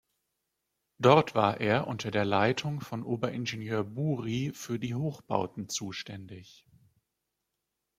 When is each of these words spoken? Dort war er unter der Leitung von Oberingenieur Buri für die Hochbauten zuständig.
Dort 0.97 1.35
war 1.35 1.59
er 1.59 1.85
unter 1.85 2.09
der 2.09 2.25
Leitung 2.25 2.81
von 2.81 3.03
Oberingenieur 3.03 3.83
Buri 3.83 4.51
für 4.51 4.79
die 4.79 4.95
Hochbauten 4.95 5.69
zuständig. 5.69 6.65